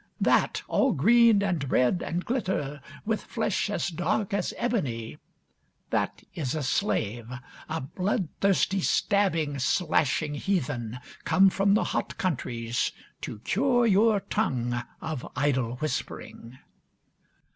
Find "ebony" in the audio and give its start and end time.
4.57-5.19